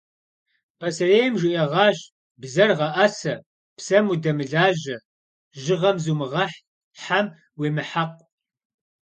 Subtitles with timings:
[0.79, 1.97] Пасэрейм жиӏэгъащ:
[2.41, 3.33] бзэр гъэӏэсэ,
[3.77, 4.97] псэм удэмылажьэ,
[5.61, 6.57] жьыгъэм зумыгъэхь,
[7.01, 7.25] хьэм
[7.59, 8.25] уемыхьэкъу.